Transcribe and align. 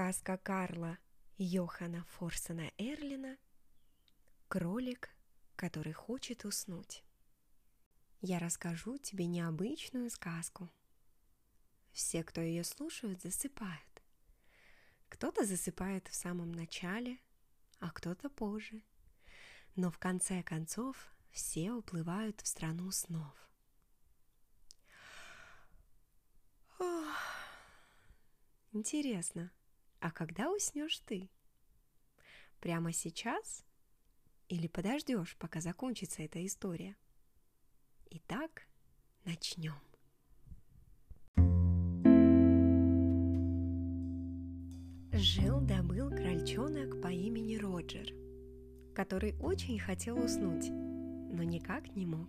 Сказка 0.00 0.38
Карла 0.38 0.96
Йохана 1.36 2.04
Форсена 2.04 2.72
Эрлина 2.78 3.36
«Кролик, 4.48 5.10
который 5.56 5.92
хочет 5.92 6.46
уснуть». 6.46 7.04
Я 8.22 8.38
расскажу 8.38 8.96
тебе 8.96 9.26
необычную 9.26 10.08
сказку. 10.08 10.70
Все, 11.92 12.24
кто 12.24 12.40
ее 12.40 12.64
слушают, 12.64 13.20
засыпают. 13.20 14.02
Кто-то 15.10 15.44
засыпает 15.44 16.08
в 16.08 16.14
самом 16.14 16.50
начале, 16.50 17.18
а 17.78 17.90
кто-то 17.90 18.30
позже. 18.30 18.82
Но 19.76 19.90
в 19.90 19.98
конце 19.98 20.42
концов 20.42 20.96
все 21.30 21.72
уплывают 21.72 22.40
в 22.40 22.46
страну 22.46 22.90
снов. 22.90 23.34
Ох, 26.78 27.18
интересно, 28.72 29.52
а 30.00 30.10
когда 30.10 30.50
уснешь 30.50 30.98
ты? 31.00 31.30
Прямо 32.60 32.92
сейчас? 32.92 33.64
Или 34.48 34.66
подождешь, 34.66 35.36
пока 35.38 35.60
закончится 35.60 36.22
эта 36.22 36.44
история? 36.44 36.96
Итак, 38.10 38.66
начнем. 39.24 39.74
Жил-добыл 45.12 46.10
крольчонок 46.10 47.02
по 47.02 47.08
имени 47.08 47.56
Роджер, 47.56 48.14
который 48.94 49.38
очень 49.38 49.78
хотел 49.78 50.18
уснуть, 50.18 50.70
но 50.70 51.42
никак 51.42 51.94
не 51.94 52.06
мог. 52.06 52.28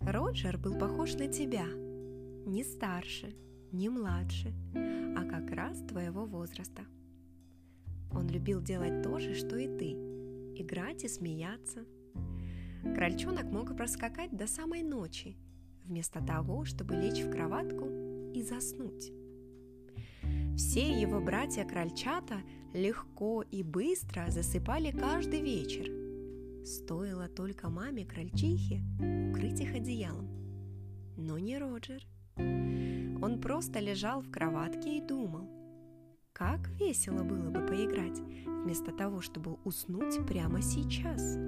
Роджер 0.00 0.58
был 0.58 0.78
похож 0.78 1.14
на 1.14 1.28
тебя, 1.28 1.66
не 1.66 2.62
старше, 2.62 3.34
не 3.72 3.88
младше, 3.88 4.52
а 4.74 5.24
как 5.24 5.50
раз 5.50 5.78
твоего 5.88 6.24
возраста. 6.26 6.82
Он 8.12 8.28
любил 8.28 8.60
делать 8.60 9.02
то 9.02 9.18
же, 9.18 9.34
что 9.34 9.56
и 9.56 9.66
ты– 9.66 9.92
играть 10.56 11.04
и 11.04 11.08
смеяться. 11.08 11.84
Крольчонок 12.82 13.44
мог 13.44 13.76
проскакать 13.76 14.36
до 14.36 14.46
самой 14.46 14.82
ночи, 14.82 15.36
вместо 15.84 16.24
того, 16.24 16.64
чтобы 16.64 16.94
лечь 16.94 17.22
в 17.22 17.30
кроватку 17.30 17.86
и 18.34 18.42
заснуть. 18.42 19.12
Все 20.56 21.00
его 21.00 21.20
братья-крольчата 21.20 22.42
легко 22.74 23.42
и 23.42 23.62
быстро 23.62 24.26
засыпали 24.28 24.90
каждый 24.90 25.40
вечер. 25.40 26.66
Стоило 26.66 27.28
только 27.28 27.68
маме 27.68 28.04
крольчихе 28.04 28.82
укрыть 29.30 29.60
их 29.60 29.74
одеялом. 29.74 30.28
Но 31.16 31.38
не 31.38 31.58
Роджер. 31.58 32.06
Он 33.22 33.40
просто 33.40 33.78
лежал 33.78 34.20
в 34.20 34.32
кроватке 34.32 34.98
и 34.98 35.00
думал, 35.00 35.48
как 36.32 36.68
весело 36.70 37.22
было 37.22 37.50
бы 37.50 37.64
поиграть, 37.64 38.18
вместо 38.18 38.90
того, 38.90 39.20
чтобы 39.20 39.58
уснуть 39.62 40.26
прямо 40.26 40.60
сейчас. 40.60 41.38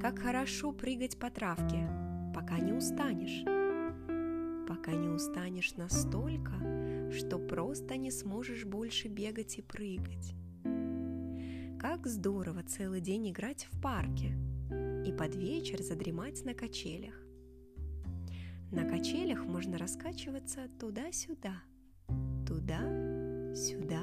Как 0.00 0.18
хорошо 0.18 0.72
прыгать 0.72 1.16
по 1.16 1.30
травке, 1.30 1.88
пока 2.34 2.58
не 2.58 2.72
устанешь. 2.72 3.44
Пока 4.68 4.92
не 4.92 5.08
устанешь 5.08 5.76
настолько, 5.76 6.52
что 7.12 7.38
просто 7.38 7.96
не 7.96 8.10
сможешь 8.10 8.64
больше 8.64 9.06
бегать 9.06 9.58
и 9.58 9.62
прыгать. 9.62 10.34
Как 11.78 12.08
здорово 12.08 12.64
целый 12.64 13.00
день 13.00 13.30
играть 13.30 13.68
в 13.70 13.80
парке 13.80 14.34
и 15.06 15.12
под 15.12 15.36
вечер 15.36 15.82
задремать 15.82 16.44
на 16.44 16.52
качелях. 16.52 17.27
На 18.70 18.84
качелях 18.84 19.46
можно 19.46 19.78
раскачиваться 19.78 20.68
туда-сюда, 20.78 21.62
туда-сюда, 22.46 24.02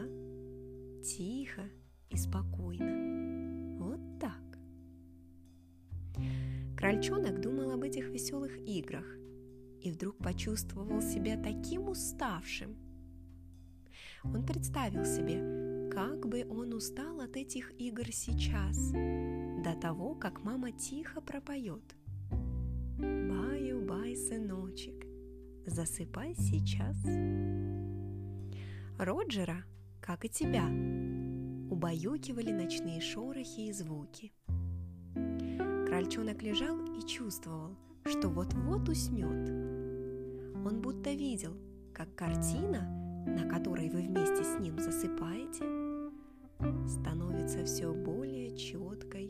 тихо 1.04 1.70
и 2.10 2.18
спокойно. 2.18 3.78
Вот 3.78 4.00
так. 4.20 4.42
Крольчонок 6.76 7.42
думал 7.42 7.70
об 7.72 7.84
этих 7.84 8.10
веселых 8.10 8.58
играх 8.68 9.06
и 9.82 9.92
вдруг 9.92 10.18
почувствовал 10.18 11.00
себя 11.00 11.40
таким 11.40 11.88
уставшим. 11.88 12.76
Он 14.24 14.44
представил 14.44 15.06
себе, 15.06 15.92
как 15.92 16.28
бы 16.28 16.44
он 16.50 16.74
устал 16.74 17.20
от 17.20 17.38
этих 17.38 17.72
игр 17.80 18.12
сейчас, 18.12 18.92
до 19.64 19.80
того, 19.80 20.16
как 20.16 20.44
мама 20.44 20.72
тихо 20.72 21.22
пропоет– 21.22 21.84
сыночек, 24.28 25.06
засыпай 25.68 26.34
сейчас. 26.36 26.98
Роджера, 28.98 29.64
как 30.02 30.26
и 30.26 30.30
тебя, 30.30 30.66
убаюкивали 31.70 32.52
ночные 32.52 33.02
шорохи 33.02 33.68
и 33.68 33.72
звуки. 33.72 34.34
Крольчонок 35.88 36.42
лежал 36.42 36.78
и 36.96 37.06
чувствовал, 37.06 37.78
что 38.06 38.30
вот-вот 38.30 38.90
уснет. 38.90 39.48
Он 40.66 40.82
будто 40.82 41.12
видел, 41.12 41.56
как 41.94 42.16
картина, 42.16 42.82
на 43.28 43.48
которой 43.48 43.90
вы 43.90 44.02
вместе 44.02 44.44
с 44.44 44.60
ним 44.60 44.80
засыпаете, 44.80 45.66
становится 46.88 47.64
все 47.64 47.94
более 47.94 48.58
четкой 48.58 49.30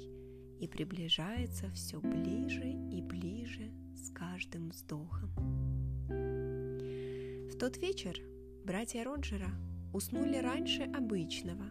и 0.61 0.67
приближается 0.69 1.69
все 1.71 1.99
ближе 1.99 2.69
и 2.91 3.01
ближе 3.01 3.71
каждым 4.31 4.69
вздохом. 4.69 5.29
В 6.07 7.57
тот 7.57 7.77
вечер 7.77 8.19
братья 8.65 9.03
Роджера 9.03 9.51
уснули 9.93 10.37
раньше 10.37 10.83
обычного, 10.83 11.65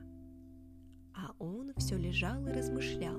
а 1.14 1.34
он 1.38 1.72
все 1.76 1.96
лежал 1.96 2.46
и 2.46 2.52
размышлял, 2.52 3.18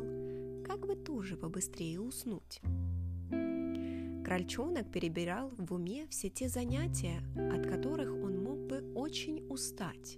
как 0.66 0.86
бы 0.88 0.96
тоже 0.96 1.36
побыстрее 1.36 2.00
уснуть. 2.00 2.62
Крольчонок 4.26 4.90
перебирал 4.92 5.52
в 5.58 5.74
уме 5.74 6.08
все 6.10 6.30
те 6.30 6.48
занятия, 6.48 7.22
от 7.52 7.68
которых 7.68 8.12
он 8.12 8.42
мог 8.42 8.60
бы 8.68 8.94
очень 8.96 9.46
устать. 9.50 10.18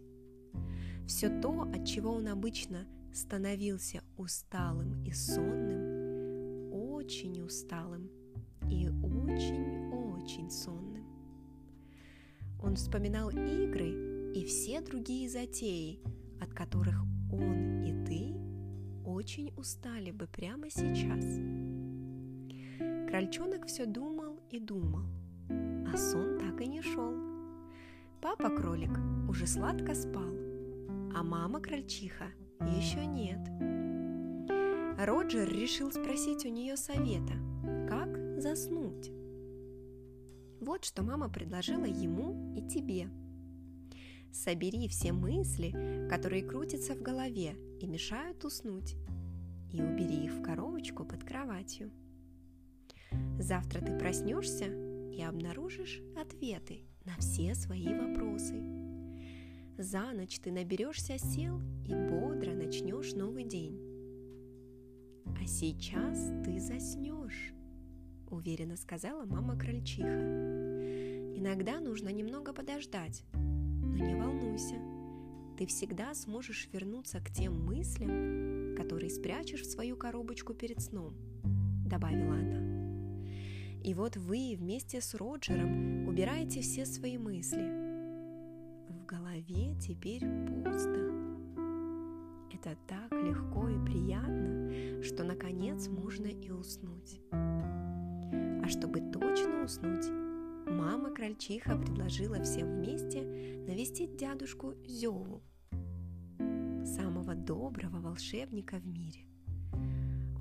Все 1.07 1.29
то, 1.41 1.63
от 1.63 1.85
чего 1.85 2.11
он 2.11 2.27
обычно 2.27 2.85
становился 3.13 4.03
усталым 4.15 5.03
и 5.03 5.11
сонным, 5.11 6.71
очень 6.71 7.41
усталым 7.41 8.11
очень-очень 9.27 10.49
сонным. 10.49 11.05
Он 12.61 12.75
вспоминал 12.75 13.29
игры 13.29 14.33
и 14.33 14.43
все 14.45 14.81
другие 14.81 15.29
затеи, 15.29 15.99
от 16.41 16.53
которых 16.53 17.03
он 17.31 17.83
и 17.83 18.05
ты 18.05 18.35
очень 19.05 19.53
устали 19.57 20.11
бы 20.11 20.27
прямо 20.27 20.69
сейчас. 20.69 21.25
Крольчонок 23.09 23.67
все 23.67 23.85
думал 23.85 24.39
и 24.49 24.59
думал, 24.59 25.05
а 25.49 25.97
сон 25.97 26.37
так 26.39 26.61
и 26.61 26.67
не 26.67 26.81
шел. 26.81 27.13
Папа-кролик 28.21 28.97
уже 29.29 29.47
сладко 29.47 29.95
спал, 29.95 30.33
а 31.15 31.23
мама-крольчиха 31.23 32.31
еще 32.61 33.05
нет. 33.05 33.39
Роджер 34.99 35.47
решил 35.47 35.91
спросить 35.91 36.45
у 36.45 36.49
нее 36.49 36.75
совета, 36.75 37.33
как 37.87 38.41
заснуть. 38.41 39.11
Вот 40.59 40.85
что 40.85 41.03
мама 41.03 41.29
предложила 41.29 41.85
ему 41.85 42.55
и 42.55 42.67
тебе. 42.67 43.09
Собери 44.31 44.87
все 44.87 45.13
мысли, 45.13 46.07
которые 46.09 46.43
крутятся 46.43 46.95
в 46.95 47.01
голове 47.01 47.55
и 47.79 47.87
мешают 47.87 48.43
уснуть, 48.45 48.95
и 49.71 49.81
убери 49.81 50.25
их 50.25 50.33
в 50.33 50.41
коробочку 50.41 51.05
под 51.05 51.23
кроватью. 51.23 51.91
Завтра 53.39 53.81
ты 53.81 53.97
проснешься 53.97 54.65
и 54.65 55.21
обнаружишь 55.21 56.01
ответы 56.15 56.81
на 57.05 57.15
все 57.17 57.55
свои 57.55 57.93
вопросы– 57.93 58.61
за 59.77 60.11
ночь 60.11 60.39
ты 60.39 60.51
наберешься 60.51 61.19
сил 61.19 61.61
и 61.85 61.93
бодро 61.93 62.53
начнешь 62.53 63.13
новый 63.13 63.43
день. 63.43 63.79
А 65.39 65.45
сейчас 65.45 66.17
ты 66.43 66.59
заснешь, 66.59 67.53
уверенно 68.29 68.77
сказала 68.77 69.25
мама 69.25 69.57
крольчиха. 69.57 70.07
Иногда 71.35 71.79
нужно 71.79 72.09
немного 72.09 72.53
подождать, 72.53 73.23
но 73.33 73.97
не 73.97 74.15
волнуйся, 74.15 74.75
ты 75.57 75.65
всегда 75.65 76.13
сможешь 76.13 76.69
вернуться 76.71 77.19
к 77.19 77.31
тем 77.31 77.65
мыслям, 77.65 78.75
которые 78.75 79.09
спрячешь 79.09 79.61
в 79.61 79.71
свою 79.71 79.97
коробочку 79.97 80.53
перед 80.53 80.81
сном, 80.81 81.13
добавила 81.85 82.35
она. 82.35 83.31
И 83.83 83.93
вот 83.93 84.17
вы 84.17 84.55
вместе 84.57 85.01
с 85.01 85.13
Роджером 85.15 86.07
убираете 86.07 86.61
все 86.61 86.85
свои 86.85 87.17
мысли– 87.17 87.87
голове 89.07 89.75
теперь 89.79 90.19
пусто. 90.19 91.11
Это 92.51 92.75
так 92.87 93.11
легко 93.11 93.69
и 93.69 93.85
приятно, 93.85 95.01
что 95.01 95.23
наконец 95.23 95.87
можно 95.87 96.27
и 96.27 96.49
уснуть. 96.49 97.21
А 98.67 98.69
чтобы 98.69 98.99
точно 98.99 99.63
уснуть, 99.63 100.09
мама 100.69 101.09
крольчиха 101.11 101.77
предложила 101.77 102.43
всем 102.43 102.67
вместе 102.67 103.21
навестить 103.65 104.17
дядушку 104.17 104.73
Зеву, 104.85 105.41
самого 106.83 107.33
доброго 107.33 108.01
волшебника 108.01 108.75
в 108.75 108.85
мире. 108.85 109.21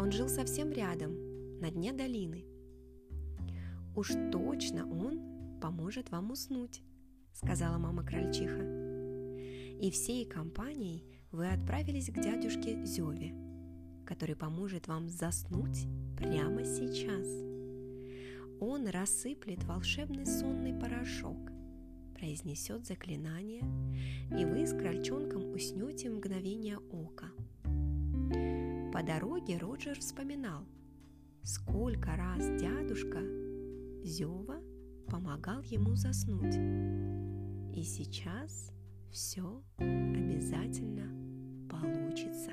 Он 0.01 0.11
жил 0.11 0.29
совсем 0.29 0.73
рядом, 0.73 1.61
на 1.61 1.71
дне 1.71 1.93
долины. 1.93 2.45
«Уж 3.95 4.09
точно 4.33 4.91
он 4.91 5.61
поможет 5.61 6.11
вам 6.11 6.33
уснуть»,— 6.33 6.83
сказала 7.33 7.79
мама 7.79 8.05
крольчиха. 8.05 8.65
И 9.81 9.89
всей 9.93 10.25
компанией 10.25 11.05
вы 11.31 11.47
отправились 11.47 12.11
к 12.11 12.21
дядюшке 12.21 12.85
Зеве, 12.85 13.37
который 14.05 14.35
поможет 14.35 14.89
вам 14.89 15.09
заснуть 15.09 15.87
прямо 16.19 16.65
сейчас. 16.65 17.56
Он 18.61 18.89
рассыплет 18.89 19.63
волшебный 19.65 20.25
сонный 20.25 20.73
порошок, 20.73 21.37
произнесет 22.15 22.87
заклинание, 22.87 23.63
и 24.31 24.45
вы 24.45 24.67
с 24.67 24.73
крольчонком 24.73 25.53
уснете 25.53 26.11
в 26.11 26.15
мгновение 26.15 26.79
ока. 26.79 27.27
По 28.93 29.03
дороге 29.03 29.59
Роджер 29.59 29.99
вспоминал, 29.99 30.65
сколько 31.43 32.17
раз 32.17 32.47
дядушка 32.61 33.21
Зева 34.03 34.63
помогал 35.07 35.61
ему 35.63 35.95
заснуть. 35.95 36.57
И 37.77 37.83
сейчас 37.83 38.73
все 39.11 39.63
обязательно 39.77 41.11
получится. 41.69 42.53